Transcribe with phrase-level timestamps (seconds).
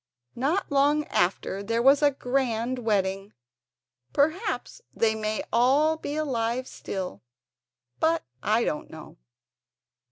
[0.35, 3.33] Not long after there was a grand wedding;
[4.13, 7.21] perhaps they may all be alive still,
[7.99, 9.17] but I don't know.